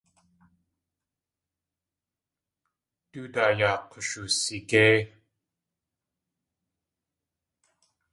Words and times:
Du 3.11 3.21
daa 3.33 3.51
yaa 3.59 3.77
k̲ushuwsigéi. 3.89 4.99